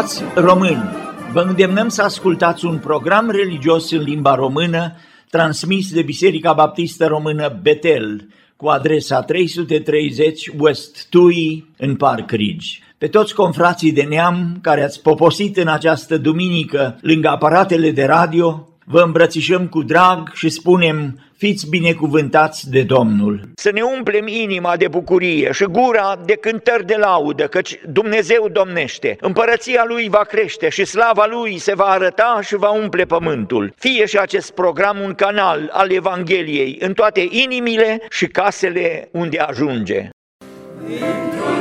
[0.00, 0.82] Frați români,
[1.32, 4.96] vă îndemnăm să ascultați un program religios în limba română
[5.30, 12.78] transmis de Biserica Baptistă Română Betel cu adresa 330 West Tui în Park Ridge.
[12.98, 18.68] Pe toți confrații de neam care ați poposit în această duminică lângă aparatele de radio,
[18.90, 23.48] vă îmbrățișăm cu drag și spunem, fiți binecuvântați de Domnul.
[23.54, 29.16] Să ne umplem inima de bucurie și gura de cântări de laudă, căci Dumnezeu domnește.
[29.20, 33.72] Împărăția Lui va crește și slava Lui se va arăta și va umple pământul.
[33.76, 40.08] Fie și acest program un canal al Evangheliei în toate inimile și casele unde ajunge.
[40.80, 41.59] Amin.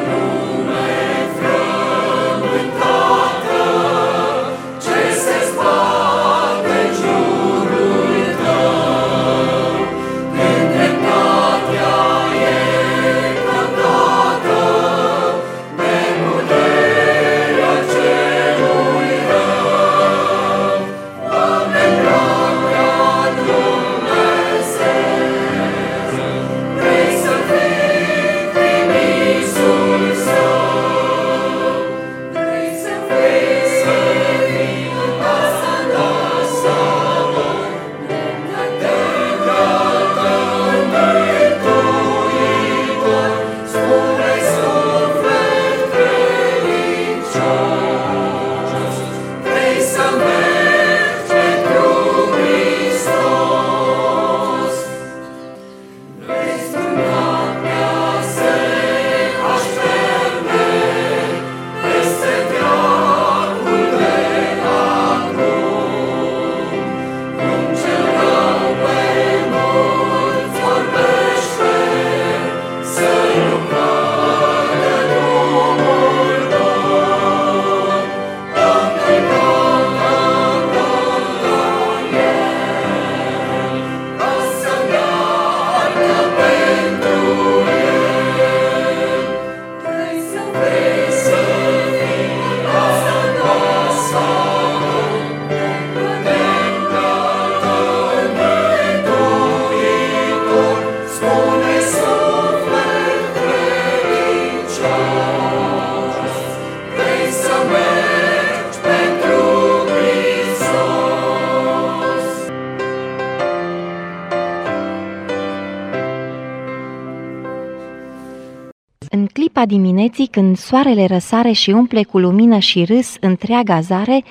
[120.00, 124.24] Dimineții când soarele răsare și umple cu lumină și râs întreaga zare,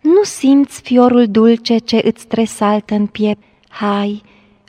[0.00, 3.42] nu simți fiorul dulce ce îți tresaltă în piept.
[3.68, 4.22] Hai,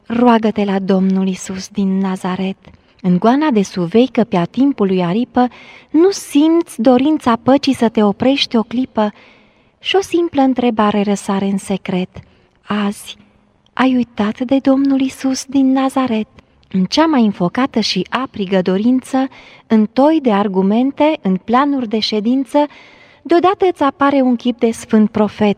[0.05, 2.57] roagă-te la Domnul Isus din Nazaret.
[3.01, 5.47] În goana de suveică pe-a timpului aripă,
[5.89, 9.13] nu simți dorința păcii să te oprești o clipă
[9.79, 12.09] și o simplă întrebare răsare în secret.
[12.61, 13.17] Azi,
[13.73, 16.27] ai uitat de Domnul Isus din Nazaret?
[16.71, 19.27] În cea mai înfocată și aprigă dorință,
[19.67, 22.65] în toi de argumente, în planuri de ședință,
[23.21, 25.57] deodată îți apare un chip de sfânt profet.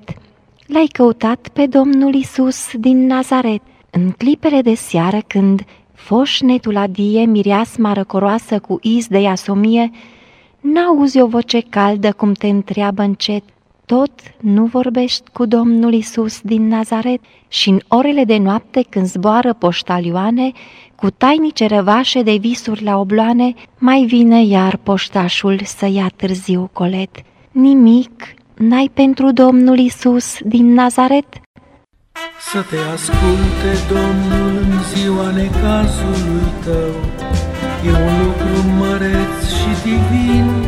[0.68, 3.62] L-ai căutat pe Domnul Isus din Nazaret.
[3.90, 5.62] În clipele de seară, când
[5.94, 9.92] foșnetul adie mireasma răcoroasă cu iz de iasomie,
[10.60, 13.44] n-auzi o voce caldă cum te întreabă încet,
[13.86, 19.54] tot nu vorbești cu Domnul Isus din Nazaret și în orele de noapte când zboară
[19.54, 20.52] poștalioane
[20.96, 27.10] cu tainice răvașe de visuri la obloane, mai vine iar poștașul să ia târziu colet.
[27.52, 31.26] Nimic n-ai pentru Domnul Isus din Nazaret?
[32.40, 36.96] Să te asculte Domnul în ziua necazului tău,
[37.86, 40.63] E un lucru măreț și divin,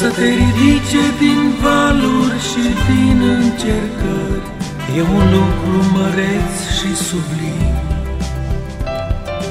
[0.00, 4.46] Să te ridice din valuri și din încercări,
[4.96, 7.74] E un lucru măreț și sublim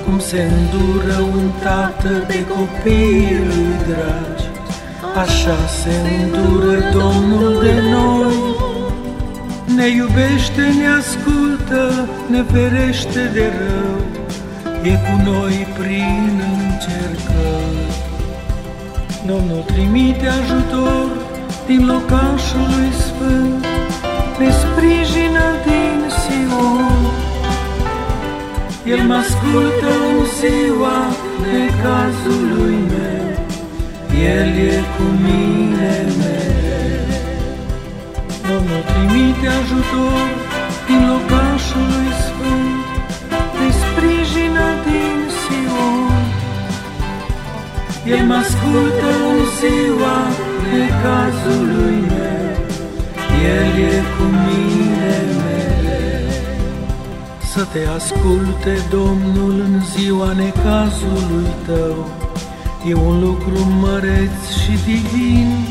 [0.05, 4.47] cum se îndură un tată de copiii lui dragi,
[5.15, 8.33] Așa se îndură Domnul de noi.
[9.75, 14.01] Ne iubește, ne ascultă, ne ferește de rău,
[14.83, 17.18] E cu noi prin încercări.
[19.29, 21.07] Domnul trimite ajutor
[21.65, 23.65] din locașul lui Sfânt,
[24.39, 27.01] Ne sprijină din Sion,
[28.85, 30.99] el mă ascultă în ziua
[31.81, 33.27] cazului meu,
[34.35, 37.09] El e cu mine mereu.
[38.49, 40.27] Domnul trimite ajutor
[40.87, 42.28] din locașul lui Sfânt,
[48.09, 50.17] El mă ascultă în ziua
[50.73, 52.49] necazului meu,
[53.43, 56.29] El e cu mine mereu.
[57.53, 62.07] Să te asculte Domnul în ziua necazului tău,
[62.89, 65.67] E un lucru măreț și divin,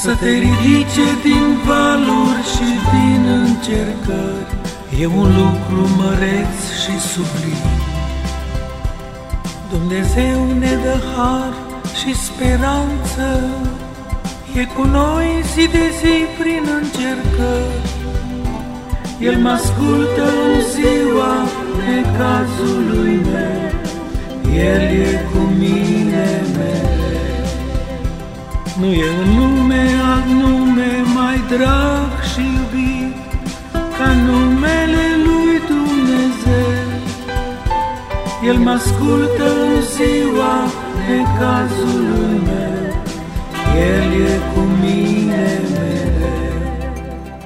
[0.00, 4.52] Să te ridice din valuri și din încercări,
[5.00, 7.77] E un lucru măreț și sublim.
[9.70, 11.52] Dumnezeu ne dă har
[11.94, 13.48] și speranță,
[14.54, 17.90] E cu noi zi de zi prin încercări.
[19.20, 21.34] El mă ascultă în ziua
[21.88, 23.70] necazului meu,
[24.54, 27.46] El e cu mine mereu.
[28.78, 33.16] Nu e în lume alt nume mai drag și iubit,
[33.72, 34.47] ca numele
[38.48, 40.70] El mă ascultă în ziua
[41.08, 43.02] necazului meu,
[43.76, 47.38] El e cu mine mereu.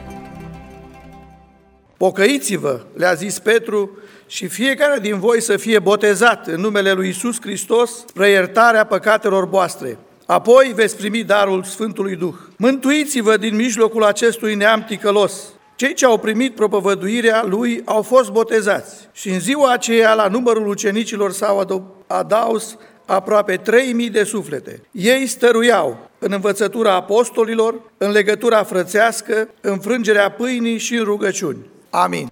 [1.96, 7.40] Pocăiți-vă, le-a zis Petru, și fiecare din voi să fie botezat în numele lui Isus
[7.40, 9.98] Hristos spre iertarea păcatelor voastre.
[10.26, 12.34] Apoi veți primi darul Sfântului Duh.
[12.56, 15.32] Mântuiți-vă din mijlocul acestui neam ticălos.
[15.82, 20.66] Cei ce au primit propovăduirea lui au fost botezați și în ziua aceea la numărul
[20.66, 22.76] ucenicilor s-au ado- adaus
[23.06, 24.82] aproape 3000 de suflete.
[24.90, 31.66] Ei stăruiau în învățătura apostolilor, în legătura frățească, în frângerea pâinii și în rugăciuni.
[31.90, 32.30] Amin.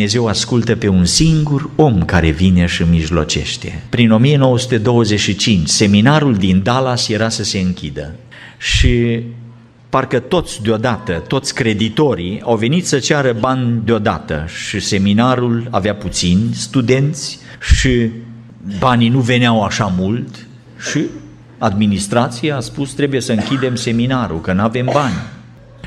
[0.00, 3.82] Dumnezeu ascultă pe un singur om care vine și mijlocește.
[3.88, 8.14] Prin 1925, seminarul din Dallas era să se închidă
[8.58, 9.22] și
[9.88, 16.54] parcă toți deodată, toți creditorii au venit să ceară bani deodată și seminarul avea puțini
[16.54, 17.38] studenți
[17.76, 18.10] și
[18.78, 20.46] banii nu veneau așa mult
[20.90, 21.04] și
[21.58, 25.14] administrația a spus trebuie să închidem seminarul, că nu avem bani.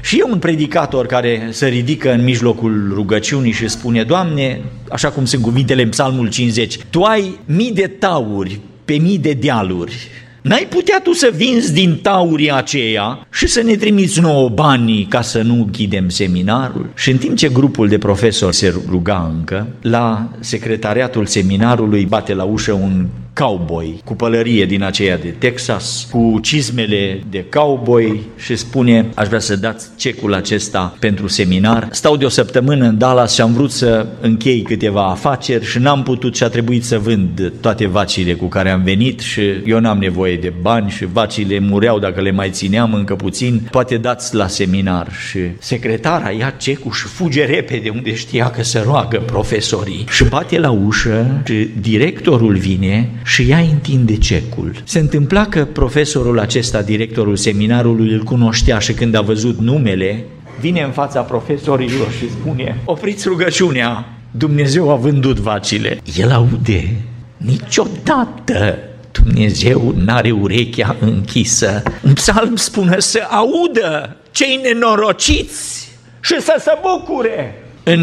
[0.04, 5.26] Și e un predicator care se ridică în mijlocul rugăciunii și spune, Doamne, așa cum
[5.26, 9.94] sunt cuvintele în Psalmul 50, Tu ai mii de tauri pe mii de dealuri,
[10.42, 15.22] N-ai putea tu să vinzi din taurii aceea și să ne trimiți nouă banii ca
[15.22, 16.90] să nu ghidem seminarul?
[16.96, 22.44] Și în timp ce grupul de profesori se ruga încă, la secretariatul seminarului bate la
[22.44, 29.06] ușă un cowboy cu pălărie din aceea de Texas, cu cizmele de cowboy și spune
[29.16, 31.88] aș vrea să dați cecul acesta pentru seminar.
[31.92, 36.04] Stau de o săptămână în Dallas și am vrut să închei câteva afaceri și n-am
[36.04, 39.98] putut și a trebuit să vând toate vacile cu care am venit și eu n-am
[39.98, 44.48] nevoie de bani și vacile mureau dacă le mai țineam încă puțin, poate dați la
[44.48, 45.08] seminar.
[45.28, 50.06] Și secretara ia cecul și fuge repede unde știa că se roagă profesorii.
[50.10, 54.82] Și bate la ușă și directorul vine și ea întinde cecul.
[54.84, 60.24] Se întâmpla că profesorul acesta, directorul seminarului, îl cunoștea și când a văzut numele,
[60.60, 66.00] vine în fața profesorilor și spune opriți rugăciunea, Dumnezeu a vândut vacile.
[66.18, 66.96] El aude,
[67.38, 68.77] niciodată
[69.12, 71.84] Dumnezeu n-are urechea închisă.
[72.01, 77.63] Un psalm spune să audă cei nenorociți și să se bucure.
[77.84, 78.01] În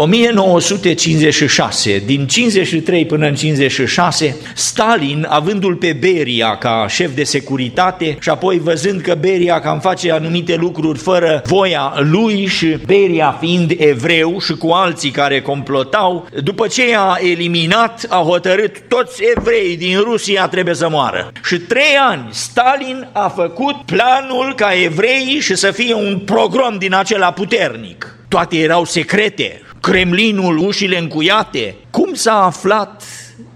[0.00, 8.28] 1956, din 53 până în 56, Stalin, avându-l pe Beria ca șef de securitate și
[8.28, 14.40] apoi văzând că Beria cam face anumite lucruri fără voia lui și Beria fiind evreu
[14.40, 20.48] și cu alții care complotau, după ce a eliminat, a hotărât toți evrei din Rusia
[20.48, 21.32] trebuie să moară.
[21.44, 26.94] Și trei ani Stalin a făcut planul ca evreii și să fie un program din
[26.94, 28.12] acela puternic.
[28.28, 31.74] Toate erau secrete, Kremlinul, ușile încuiate.
[31.90, 33.02] Cum s-a aflat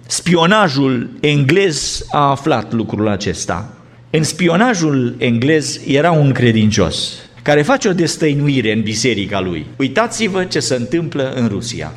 [0.07, 3.73] spionajul englez a aflat lucrul acesta?
[4.11, 7.13] În spionajul englez era un credincios
[7.43, 9.67] care face o destăinuire în biserica lui.
[9.77, 11.93] Uitați-vă ce se întâmplă în Rusia.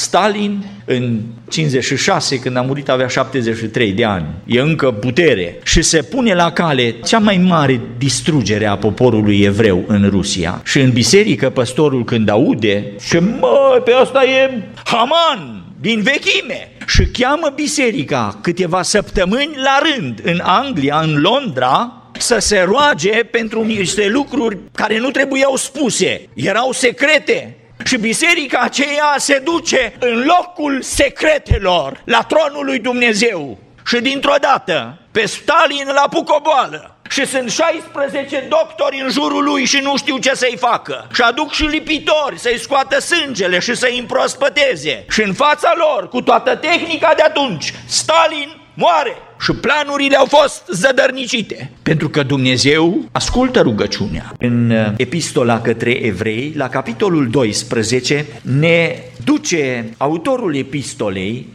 [0.00, 5.58] Stalin în 56, când a murit, avea 73 de ani, e încă putere.
[5.62, 10.60] Și se pune la cale cea mai mare distrugere a poporului evreu în Rusia.
[10.64, 16.72] Și în biserică, păstorul când aude, și mă, pe asta e Haman, din vechime!
[16.86, 23.64] Și cheamă biserica câteva săptămâni la rând în Anglia, în Londra, să se roage pentru
[23.64, 30.82] niște lucruri care nu trebuiau spuse, erau secrete, și biserica aceea se duce în locul
[30.82, 33.58] secretelor, la tronul lui Dumnezeu.
[33.86, 36.94] Și dintr-o dată, pe Stalin la pucoboală.
[37.10, 41.06] Și sunt 16 doctori în jurul lui și nu știu ce să-i facă.
[41.14, 45.04] Și aduc și lipitori să-i scoată sângele și să-i împrospăteze.
[45.08, 50.62] Și în fața lor, cu toată tehnica de atunci, Stalin moare și planurile au fost
[50.68, 51.70] zădărnicite.
[51.82, 54.32] Pentru că Dumnezeu ascultă rugăciunea.
[54.38, 61.46] În uh, epistola către evrei, la capitolul 12, ne duce autorul epistolei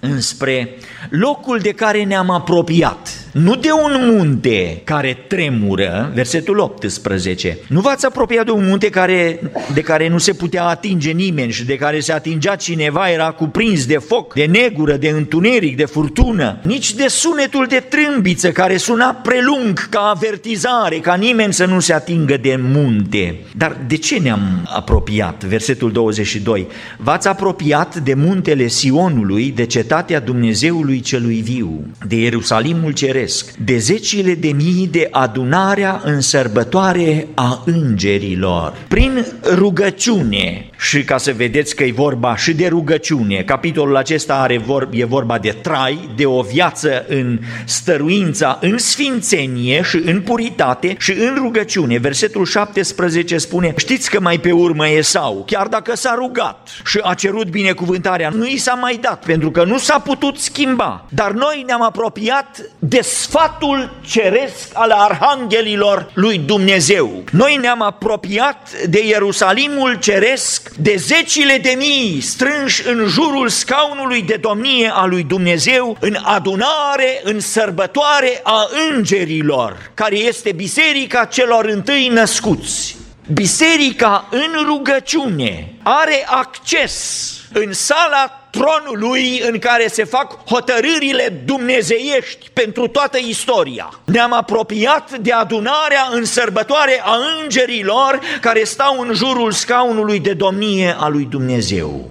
[0.00, 0.70] înspre
[1.10, 7.58] locul de care ne-am apropiat nu de un munte care tremură, versetul 18.
[7.68, 9.40] Nu v-ați apropiat de un munte care,
[9.72, 13.86] de care nu se putea atinge nimeni și de care se atingea cineva, era cuprins
[13.86, 19.12] de foc, de negură, de întuneric, de furtună, nici de sunetul de trâmbiță care suna
[19.12, 23.36] prelung ca avertizare, ca nimeni să nu se atingă de munte.
[23.56, 25.44] Dar de ce ne-am apropiat?
[25.44, 26.66] Versetul 22.
[26.98, 33.78] V-ați apropiat de muntele Sionului, de cetatea Dumnezeului celui viu, de Ierusalimul ceresc, ceresc, de
[33.78, 38.74] zecile de mii de adunarea în sărbătoare a îngerilor.
[38.88, 44.58] Prin rugăciune, și ca să vedeți că e vorba și de rugăciune, capitolul acesta are
[44.58, 50.96] vor, e vorba de trai, de o viață în stăruința, în sfințenie și în puritate
[50.98, 51.98] și în rugăciune.
[51.98, 57.14] Versetul 17 spune, știți că mai pe urmă Esau, chiar dacă s-a rugat și a
[57.14, 61.04] cerut binecuvântarea, nu i s-a mai dat, pentru că nu s-a putut schimba.
[61.08, 67.24] Dar noi ne-am apropiat de sfatul ceresc al arhanghelilor lui Dumnezeu.
[67.30, 74.36] Noi ne-am apropiat de Ierusalimul ceresc, de zecile de mii strânși în jurul scaunului de
[74.40, 82.08] domnie a lui Dumnezeu, în adunare, în sărbătoare a îngerilor, care este biserica celor întâi
[82.08, 82.96] născuți.
[83.32, 92.86] Biserica în rugăciune are acces în sala tronului în care se fac hotărârile dumnezeiești pentru
[92.86, 94.00] toată istoria.
[94.04, 100.96] Ne-am apropiat de adunarea în sărbătoare a îngerilor care stau în jurul scaunului de domnie
[100.98, 102.10] a lui Dumnezeu.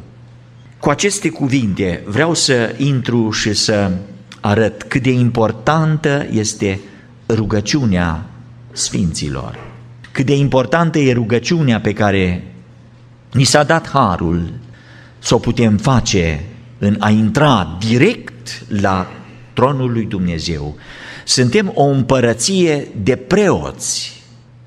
[0.79, 3.91] Cu aceste cuvinte vreau să intru și să
[4.41, 6.79] arăt cât de importantă este
[7.29, 8.23] rugăciunea
[8.71, 9.59] Sfinților.
[10.11, 12.53] Cât de importantă e rugăciunea pe care
[13.33, 14.53] ni s-a dat harul
[15.23, 16.45] să o putem face
[16.77, 19.07] în a intra direct la
[19.53, 20.75] tronul lui Dumnezeu.
[21.25, 24.21] Suntem o împărăție de preoți.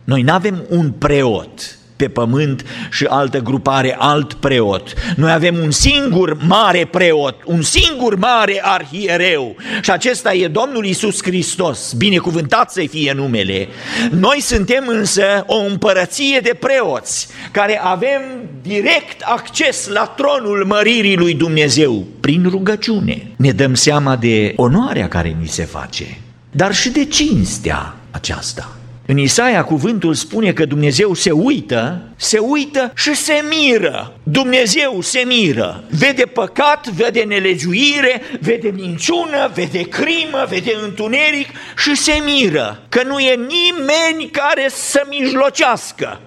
[0.04, 4.92] Noi nu avem un preot, pe pământ și altă grupare alt preot.
[5.16, 11.22] Noi avem un singur mare preot, un singur mare arhiereu și acesta e Domnul Isus
[11.22, 13.68] Hristos, binecuvântat să fie numele.
[14.10, 18.20] Noi suntem însă o împărăție de preoți care avem
[18.62, 23.30] direct acces la tronul măririi lui Dumnezeu prin rugăciune.
[23.36, 26.18] Ne dăm seama de onoarea care ni se face,
[26.50, 28.76] dar și de cinstea aceasta.
[29.08, 34.12] În Isaia cuvântul spune că Dumnezeu se uită, se uită și se miră.
[34.22, 35.84] Dumnezeu se miră.
[35.90, 43.18] Vede păcat, vede nelegiuire, vede minciună, vede crimă, vede întuneric și se miră că nu
[43.18, 46.20] e nimeni care să mijlocească.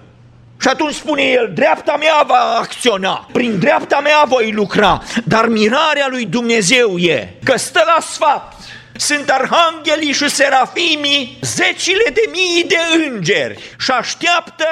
[0.60, 6.06] Și atunci spune el, dreapta mea va acționa, prin dreapta mea voi lucra, dar mirarea
[6.10, 8.54] lui Dumnezeu e că stă la sfat,
[9.00, 12.76] sunt arhanghelii și serafimii, zecile de mii de
[13.06, 14.66] îngeri și așteaptă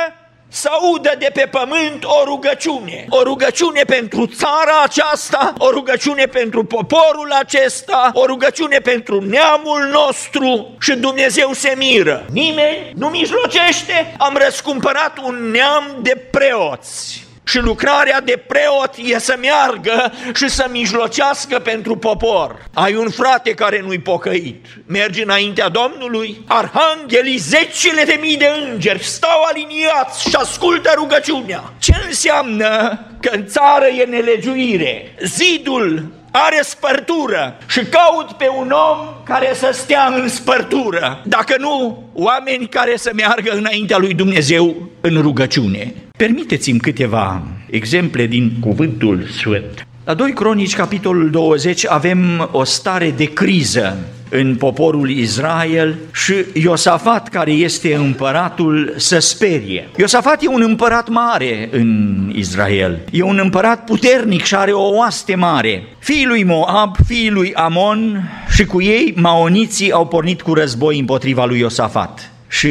[0.48, 3.06] să audă de pe pământ o rugăciune.
[3.08, 10.76] O rugăciune pentru țara aceasta, o rugăciune pentru poporul acesta, o rugăciune pentru neamul nostru
[10.80, 12.24] și Dumnezeu se miră.
[12.30, 19.38] Nimeni nu mijlocește, am răscumpărat un neam de preoți și lucrarea de preot e să
[19.40, 22.64] meargă și să mijlocească pentru popor.
[22.74, 29.04] Ai un frate care nu-i pocăit, mergi înaintea Domnului, arhanghelii, zecile de mii de îngeri
[29.04, 31.72] stau aliniați și ascultă rugăciunea.
[31.78, 35.14] Ce înseamnă că în țară e nelegiuire?
[35.24, 41.22] Zidul are spărtură și caut pe un om care să stea în spărtură.
[41.24, 45.94] Dacă nu, oameni care să meargă înaintea lui Dumnezeu în rugăciune.
[46.18, 49.86] Permiteți-mi câteva exemple din cuvântul Sfânt.
[50.04, 53.96] La 2 Cronici, capitolul 20, avem o stare de criză
[54.30, 59.88] în poporul Israel și Iosafat, care este împăratul, să sperie.
[59.96, 65.34] Iosafat e un împărat mare în Israel, e un împărat puternic și are o oaste
[65.34, 65.82] mare.
[65.98, 71.44] Fiii lui Moab, fiii lui Amon și cu ei maoniții au pornit cu război împotriva
[71.44, 72.32] lui Iosafat.
[72.48, 72.68] Și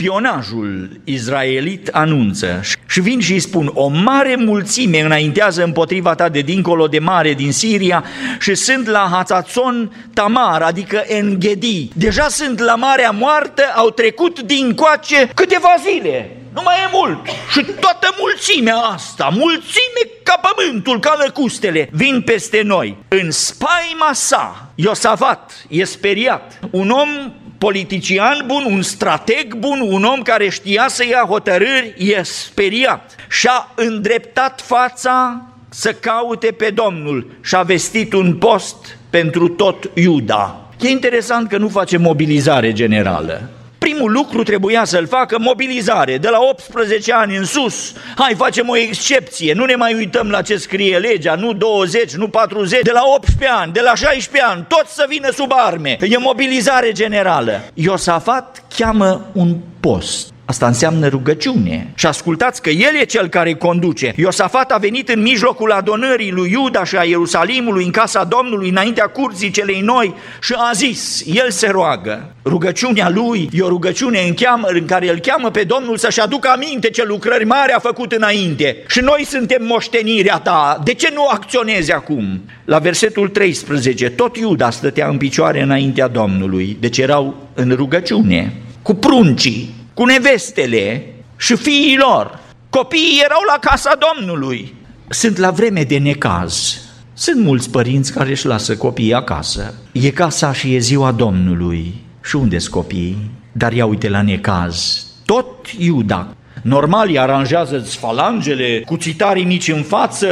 [0.00, 6.40] spionajul izraelit anunță și vin și îi spun, o mare mulțime înaintează împotriva ta de
[6.40, 8.04] dincolo de mare din Siria
[8.38, 11.88] și sunt la Hatzațon Tamar, adică Engedi.
[11.94, 16.36] Deja sunt la Marea Moartă, au trecut din coace câteva zile.
[16.54, 17.26] Nu mai e mult.
[17.50, 22.96] Și toată mulțimea asta, mulțime ca pământul, ca lăcustele, vin peste noi.
[23.08, 26.58] În spaima sa, Iosafat e speriat.
[26.70, 32.22] Un om politician bun, un strateg bun, un om care știa să ia hotărâri, e
[32.22, 33.14] speriat.
[33.30, 37.30] Și a îndreptat fața să caute pe Domnul.
[37.42, 40.68] Și a vestit un post pentru tot Iuda.
[40.80, 46.38] E interesant că nu face mobilizare generală primul lucru trebuia să-l facă mobilizare, de la
[46.40, 47.92] 18 ani în sus.
[48.16, 52.28] Hai, facem o excepție, nu ne mai uităm la ce scrie legea, nu 20, nu
[52.28, 55.96] 40, de la 18 ani, de la 16 ani, toți să vină sub arme.
[56.00, 57.60] E mobilizare generală.
[57.74, 60.32] Iosafat cheamă un post.
[60.50, 61.92] Asta înseamnă rugăciune.
[61.94, 64.12] Și ascultați că el e cel care conduce.
[64.16, 69.06] Iosafat a venit în mijlocul adonării lui Iuda și a Ierusalimului în casa Domnului înaintea
[69.06, 72.34] curții celei noi și a zis, el se roagă.
[72.44, 76.48] Rugăciunea lui e o rugăciune în, cheamă, în care îl cheamă pe Domnul să-și aducă
[76.48, 78.76] aminte ce lucrări mari a făcut înainte.
[78.88, 80.80] Și noi suntem moștenirea ta.
[80.84, 82.40] De ce nu acționezi acum?
[82.64, 88.94] La versetul 13, tot Iuda stătea în picioare înaintea Domnului, deci erau în rugăciune, cu
[88.94, 92.38] pruncii, cu nevestele și fiii lor.
[92.70, 94.74] Copiii erau la casa Domnului.
[95.08, 96.80] Sunt la vreme de necaz.
[97.12, 99.74] Sunt mulți părinți care își lasă copiii acasă.
[99.92, 101.94] E casa și e ziua Domnului.
[102.24, 103.30] Și unde sunt copiii?
[103.52, 105.06] Dar ia uite la necaz.
[105.24, 110.28] Tot Iuda Normal îi aranjează falangele, cuțitarii mici în față,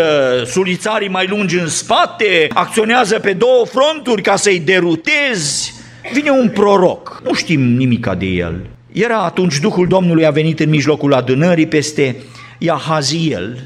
[0.47, 5.75] sulițarii mai lungi în spate, acționează pe două fronturi ca să-i derutezi.
[6.13, 8.67] Vine un proroc, nu știm nimica de el.
[8.93, 12.17] Era atunci Duhul Domnului a venit în mijlocul adunării peste
[12.59, 13.59] Iahaziel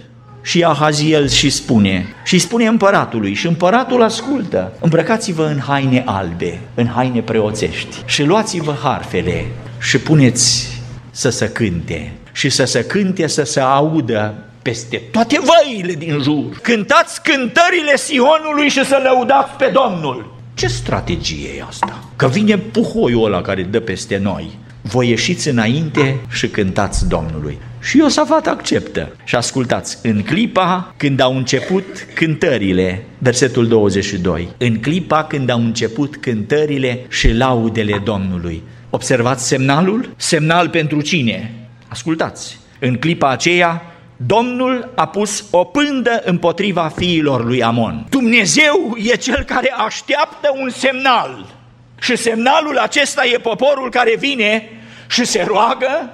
[0.43, 6.87] și Iahaziel și spune, și spune împăratului și împăratul ascultă, îmbrăcați-vă în haine albe, în
[6.87, 9.47] haine preoțești și luați-vă harfele
[9.81, 10.81] și puneți
[11.11, 16.59] să se cânte și să se cânte, să se audă peste toate văile din jur.
[16.63, 20.35] Cântați cântările Sionului și să lăudați pe Domnul.
[20.55, 22.05] Ce strategie e asta?
[22.17, 27.59] Că vine puhoiul ăla care dă peste noi voi ieșiți înainte și cântați Domnului.
[27.81, 29.17] Și Iosafat acceptă.
[29.25, 36.17] Și ascultați, în clipa când au început cântările, versetul 22, în clipa când au început
[36.17, 38.63] cântările și laudele Domnului.
[38.91, 40.15] Observați semnalul?
[40.17, 41.53] Semnal pentru cine?
[41.89, 43.83] Ascultați, în clipa aceea
[44.27, 48.07] Domnul a pus o pândă împotriva fiilor lui Amon.
[48.11, 51.62] Dumnezeu e cel care așteaptă un semnal.
[52.03, 54.71] Și semnalul acesta e poporul care vine
[55.09, 56.11] și se roagă,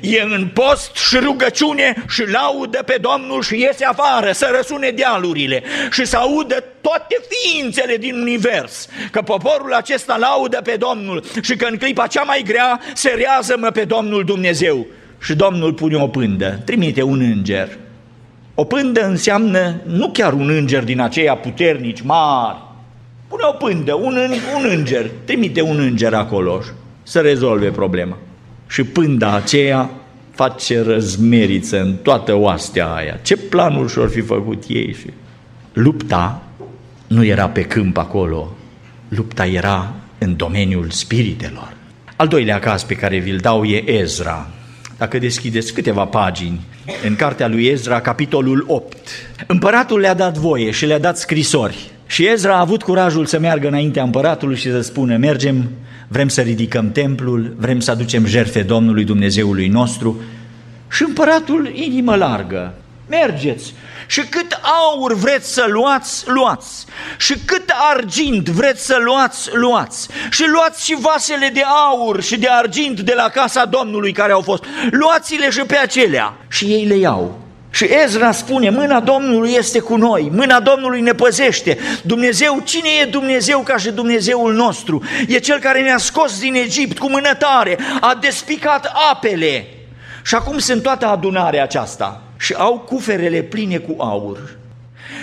[0.00, 5.62] e în post și rugăciune și laudă pe Domnul și iese afară să răsune dealurile
[5.90, 11.66] și să audă toate ființele din univers, că poporul acesta laudă pe Domnul și că
[11.70, 14.86] în clipa cea mai grea se rează-mă pe Domnul Dumnezeu.
[15.20, 17.68] Și Domnul pune o pândă, trimite un înger.
[18.54, 22.70] O pândă înseamnă nu chiar un înger din aceia puternici, mari,
[23.32, 24.18] Pune o pândă, un,
[24.56, 26.62] un înger, trimite un înger acolo
[27.02, 28.18] să rezolve problema.
[28.68, 29.90] Și pânda aceea
[30.34, 33.18] face răzmeriță în toată oastea aia.
[33.22, 34.96] Ce planuri și-or fi făcut ei?
[34.98, 35.06] Și...
[35.72, 36.42] Lupta
[37.06, 38.56] nu era pe câmp acolo,
[39.08, 41.76] lupta era în domeniul spiritelor.
[42.16, 44.46] Al doilea caz pe care vi-l dau e Ezra.
[44.98, 46.60] dacă deschideți câteva pagini
[47.06, 48.96] în cartea lui Ezra, capitolul 8.
[49.46, 51.91] Împăratul le-a dat voie și le-a dat scrisori.
[52.12, 55.70] Și Ezra a avut curajul să meargă înaintea împăratului și să spună, mergem,
[56.08, 60.20] vrem să ridicăm templul, vrem să aducem jertfe Domnului Dumnezeului nostru.
[60.90, 62.74] Și împăratul, inimă largă,
[63.08, 63.74] mergeți,
[64.06, 66.84] și cât aur vreți să luați, luați.
[67.18, 70.08] Și cât argint vreți să luați, luați.
[70.30, 74.40] Și luați și vasele de aur și de argint de la casa Domnului care au
[74.40, 74.64] fost.
[74.90, 76.34] Luați-le și pe acelea.
[76.48, 77.40] Și ei le iau.
[77.74, 81.78] Și Ezra spune, mâna Domnului este cu noi, mâna Domnului ne păzește.
[82.02, 85.02] Dumnezeu, cine e Dumnezeu ca și Dumnezeul nostru?
[85.28, 89.66] E Cel care ne-a scos din Egipt cu mână tare, a despicat apele.
[90.24, 94.56] Și acum sunt toată adunarea aceasta și au cuferele pline cu aur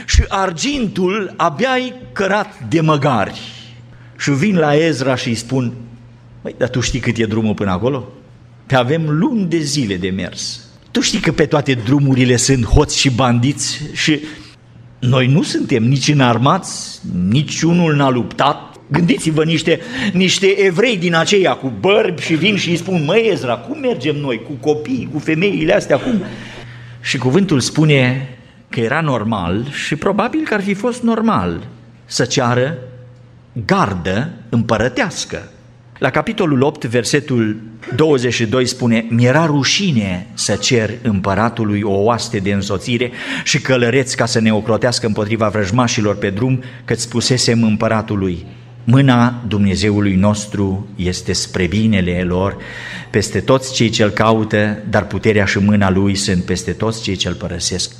[0.05, 3.39] și argintul abia-i cărat de măgari.
[4.17, 5.73] Și vin la Ezra și îi spun,
[6.41, 8.07] Măi, dar tu știi cât e drumul până acolo?
[8.65, 10.68] Te avem luni de zile de mers.
[10.91, 14.19] Tu știi că pe toate drumurile sunt hoți și bandiți și
[14.99, 18.57] noi nu suntem nici înarmați, nici unul n-a luptat.
[18.91, 19.79] Gândiți-vă niște,
[20.13, 24.15] niște evrei din aceia cu bărbi și vin și îi spun, măi Ezra, cum mergem
[24.15, 26.23] noi cu copii, cu femeile astea, cum?
[27.01, 28.29] Și cuvântul spune
[28.69, 31.67] că era normal și probabil că ar fi fost normal
[32.05, 32.77] să ceară
[33.65, 35.51] gardă împărătească.
[35.99, 37.61] La capitolul 8, versetul
[37.95, 43.11] 22 spune Mi-era rușine să cer împăratului o oaste de însoțire
[43.43, 48.45] și călăreți ca să ne ocrotească împotriva vrăjmașilor pe drum, căci spusesem împăratului
[48.83, 52.57] Mâna Dumnezeului nostru este spre binele lor
[53.09, 57.33] peste toți cei ce-L caută, dar puterea și mâna Lui sunt peste toți cei ce-L
[57.33, 57.95] părăsesc.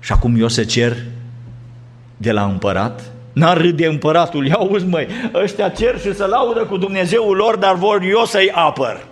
[0.00, 0.96] Și acum eu să cer
[2.16, 3.12] de la împărat?
[3.38, 7.74] N-ar râde împăratul, ia auzi măi, ăștia cer și să laudă cu Dumnezeul lor, dar
[7.74, 9.06] vor eu să-i apăr.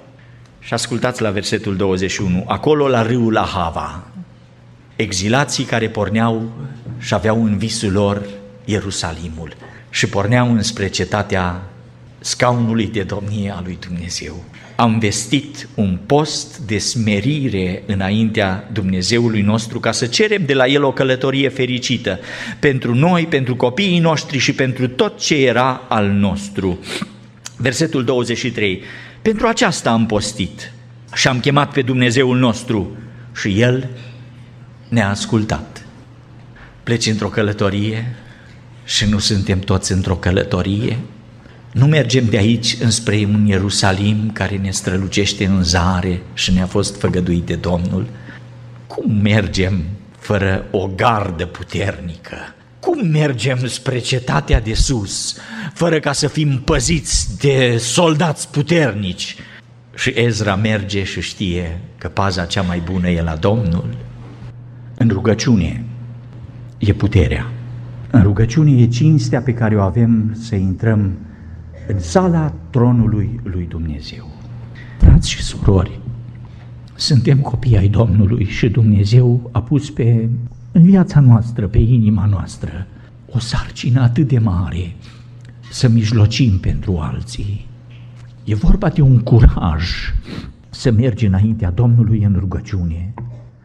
[0.59, 4.03] Și ascultați la versetul 21, acolo la râul Ahava,
[4.97, 6.43] exilații care porneau
[6.99, 8.23] și aveau în visul lor
[8.65, 9.55] Ierusalimul
[9.91, 11.62] și porneau înspre cetatea
[12.19, 14.45] scaunului de domnie a lui Dumnezeu.
[14.77, 20.85] Am vestit un post de smerire înaintea Dumnezeului nostru ca să cerem de la El
[20.85, 22.19] o călătorie fericită
[22.59, 26.79] pentru noi, pentru copiii noștri și pentru tot ce era al nostru.
[27.57, 28.83] Versetul 23.
[29.23, 30.73] Pentru aceasta am postit
[31.15, 32.97] și am chemat pe Dumnezeul nostru
[33.35, 33.89] și El
[34.89, 35.87] ne-a ascultat.
[36.83, 38.17] Pleci într-o călătorie,
[38.87, 40.99] și nu suntem toți într-o călătorie?
[41.77, 47.01] Nu mergem de aici înspre un Ierusalim care ne strălucește în zare și ne-a fost
[47.01, 48.07] făgăduit de Domnul?
[48.87, 49.83] Cum mergem
[50.19, 52.37] fără o gardă puternică?
[52.81, 55.37] Cum mergem spre cetatea de sus,
[55.75, 59.37] fără ca să fim păziți de soldați puternici?
[59.95, 63.97] Și Ezra merge și știe că paza cea mai bună e la Domnul.
[64.95, 65.85] În rugăciune
[66.79, 67.51] e puterea.
[68.11, 71.26] În rugăciune e cinstea pe care o avem să intrăm
[71.87, 74.31] în sala tronului lui Dumnezeu.
[74.99, 76.01] Frați și surori,
[76.94, 80.29] suntem copii ai Domnului și Dumnezeu a pus pe,
[80.72, 82.87] în viața noastră, pe inima noastră,
[83.31, 84.96] o sarcină atât de mare
[85.70, 87.66] să mijlocim pentru alții.
[88.44, 89.90] E vorba de un curaj
[90.70, 93.14] să mergi înaintea Domnului în rugăciune,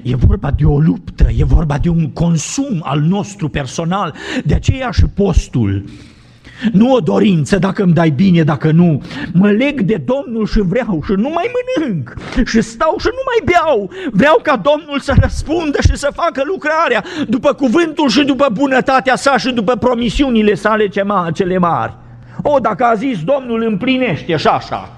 [0.04, 4.14] E vorba de o luptă, e vorba de un consum al nostru personal,
[4.46, 5.84] de aceea și postul.
[6.72, 9.02] Nu o dorință, dacă îmi dai bine, dacă nu.
[9.34, 12.14] Mă leg de Domnul și vreau și nu mai mănânc
[12.46, 13.90] și stau și nu mai beau.
[14.12, 19.38] Vreau ca Domnul să răspundă și să facă lucrarea după cuvântul și după bunătatea sa
[19.38, 20.88] și după promisiunile sale
[21.34, 21.94] cele mari.
[22.44, 24.90] O, dacă a zis Domnul, împlinește și așa.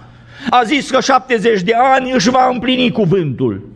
[0.49, 3.69] A zis că 70 de ani își va împlini cuvântul.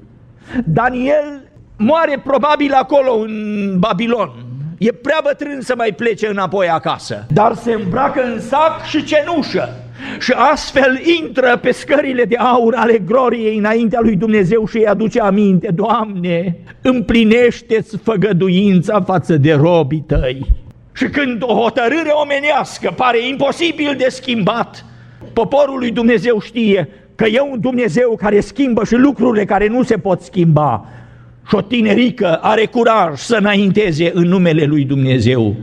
[0.65, 1.41] Daniel
[1.77, 4.46] moare probabil acolo în Babilon.
[4.77, 9.69] E prea bătrân să mai plece înapoi acasă, dar se îmbracă în sac și cenușă
[10.19, 15.19] și astfel intră pe scările de aur ale gloriei înaintea lui Dumnezeu și îi aduce
[15.19, 20.45] aminte, Doamne, împlinește-ți făgăduința față de robii tăi.
[20.93, 24.85] Și când o hotărâre omenească pare imposibil de schimbat,
[25.33, 29.97] poporul lui Dumnezeu știe că e un Dumnezeu care schimbă și lucrurile care nu se
[29.97, 30.85] pot schimba.
[31.47, 35.55] Și o tinerică are curaj să înainteze în numele lui Dumnezeu.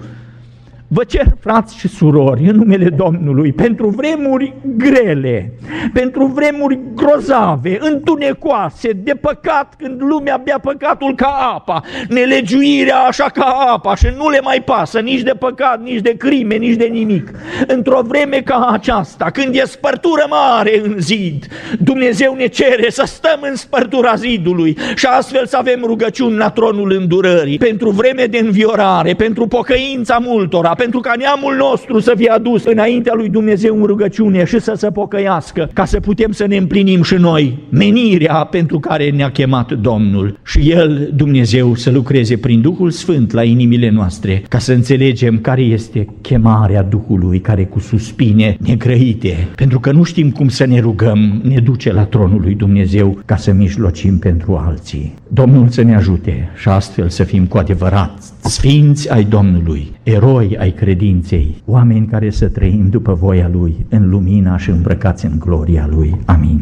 [0.95, 5.53] Vă cer, frați și surori, în numele Domnului, pentru vremuri grele,
[5.93, 13.67] pentru vremuri grozave, întunecoase, de păcat când lumea bea păcatul ca apa, nelegiuirea așa ca
[13.73, 17.31] apa și nu le mai pasă nici de păcat, nici de crime, nici de nimic.
[17.67, 21.47] Într-o vreme ca aceasta, când e spărtură mare în zid,
[21.79, 26.93] Dumnezeu ne cere să stăm în spărtura zidului și astfel să avem rugăciuni la tronul
[26.93, 32.65] îndurării, pentru vreme de înviorare, pentru pocăința multora, pentru ca neamul nostru să fie adus
[32.65, 37.03] înaintea lui Dumnezeu în rugăciune și să se pocăiască, ca să putem să ne împlinim
[37.03, 40.39] și noi menirea pentru care ne-a chemat Domnul.
[40.45, 45.61] Și El, Dumnezeu, să lucreze prin Duhul Sfânt la inimile noastre, ca să înțelegem care
[45.61, 51.41] este chemarea Duhului care cu suspine negrăite, pentru că nu știm cum să ne rugăm,
[51.43, 55.15] ne duce la tronul lui Dumnezeu ca să mijlocim pentru alții.
[55.29, 60.74] Domnul să ne ajute și astfel să fim cu adevărat sfinți ai Domnului, eroi ai
[60.75, 66.17] credinței, oameni care să trăim după voia Lui, în lumina și îmbrăcați în gloria Lui.
[66.27, 66.61] Amin.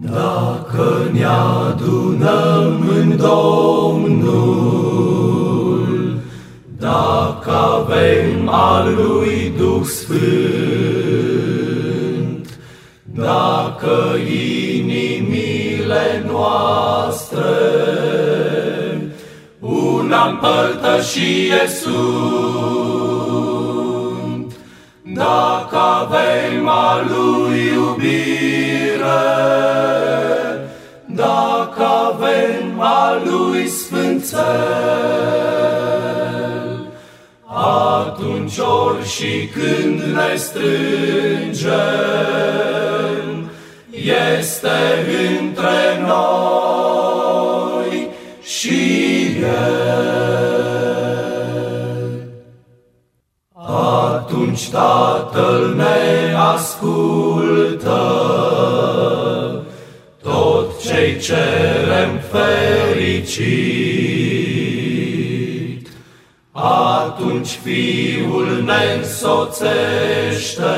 [0.00, 4.68] Dacă ne adunăm în Domnul,
[6.78, 10.18] dacă avem al Lui Duh Sfânt,
[13.14, 14.16] dacă
[14.96, 17.48] inimile noastre
[19.60, 23.17] una împărtășie sunt,
[25.14, 29.06] dacă avem al Lui iubire,
[31.06, 34.38] dacă avem al Lui sfânțel,
[37.54, 41.68] atunci ori și când ne strângem,
[43.90, 44.68] este
[45.38, 46.37] între noi
[55.38, 58.02] Tatăl ne ascultă,
[60.22, 63.48] tot ce cerem fericit.
[66.52, 70.76] Atunci Fiul ne însoțește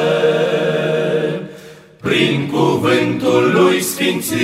[2.00, 4.40] prin cuvântul Lui Sfințit.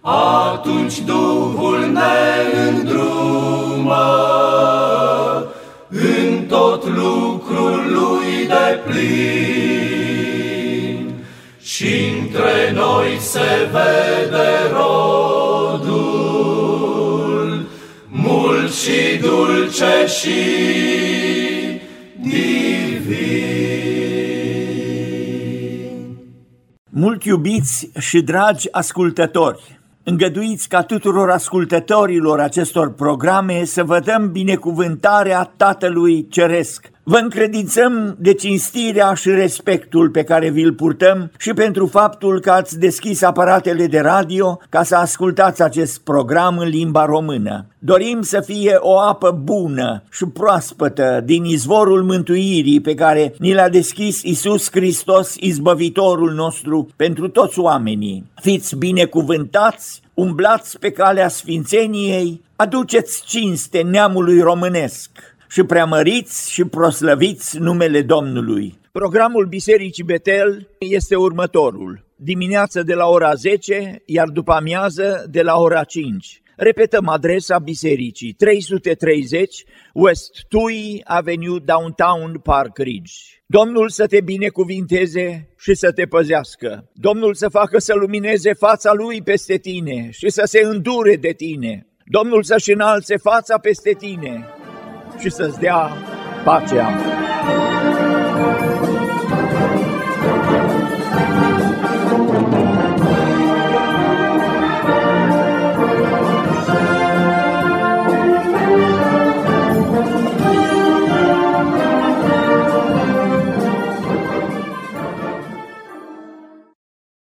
[0.00, 1.23] Atunci Duhul
[8.46, 10.34] de plin
[11.62, 16.04] și între noi se vede rodul
[18.08, 20.40] mult și dulce și
[22.20, 23.44] divin.
[26.90, 35.52] Mult iubiți și dragi ascultători, îngăduiți ca tuturor ascultătorilor acestor programe să vă dăm binecuvântarea
[35.56, 36.93] Tatălui Ceresc.
[37.06, 42.78] Vă încredințăm de cinstirea și respectul pe care vi-l purtăm și pentru faptul că ați
[42.78, 47.66] deschis aparatele de radio ca să ascultați acest program în limba română.
[47.78, 53.68] Dorim să fie o apă bună și proaspătă din izvorul mântuirii pe care ni l-a
[53.68, 58.24] deschis Isus Hristos, izbăvitorul nostru, pentru toți oamenii.
[58.34, 65.10] Fiți binecuvântați, umblați pe calea sfințeniei, aduceți cinste neamului românesc
[65.54, 68.78] și preamăriți și proslăviți numele Domnului.
[68.92, 72.04] Programul Bisericii Betel este următorul.
[72.16, 76.42] Dimineață de la ora 10, iar după amiază de la ora 5.
[76.56, 83.12] Repetăm adresa bisericii 330 West Tui Avenue Downtown Park Ridge.
[83.46, 86.90] Domnul să te binecuvinteze și să te păzească.
[86.92, 91.86] Domnul să facă să lumineze fața lui peste tine și să se îndure de tine.
[92.04, 94.48] Domnul să-și înalțe fața peste tine
[95.18, 95.90] și să-ți dea
[96.44, 96.92] pacea.